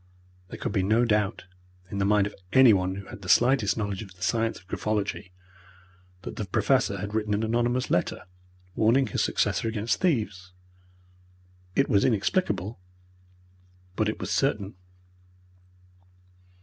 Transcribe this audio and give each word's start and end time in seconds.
There 0.47 0.57
could 0.57 0.71
be 0.71 0.81
no 0.81 1.05
doubt, 1.05 1.45
in 1.91 1.99
the 1.99 2.05
mind 2.05 2.25
of 2.25 2.33
anyone 2.53 2.95
who 2.95 3.05
had 3.05 3.21
the 3.21 3.29
slightest 3.29 3.77
knowledge 3.77 4.01
of 4.01 4.15
the 4.15 4.23
science 4.23 4.57
of 4.57 4.67
graphology, 4.67 5.31
that 6.23 6.37
the 6.37 6.45
Professor 6.45 6.97
had 6.97 7.13
written 7.13 7.35
an 7.35 7.43
anonymous 7.43 7.91
letter, 7.91 8.25
warning 8.73 9.05
his 9.05 9.23
successor 9.23 9.67
against 9.67 10.01
thieves. 10.01 10.53
It 11.75 11.87
was 11.87 12.03
inexplicable, 12.03 12.79
but 13.95 14.09
it 14.09 14.17
was 14.19 14.31
certain. 14.31 14.73